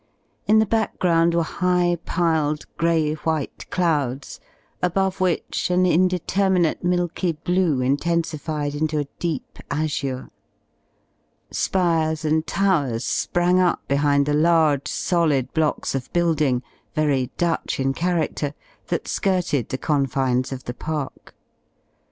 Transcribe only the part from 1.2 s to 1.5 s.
were